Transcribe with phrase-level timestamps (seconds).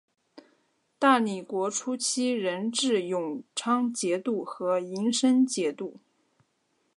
[0.97, 5.99] 大理国初期仍置永昌节度和银生节度。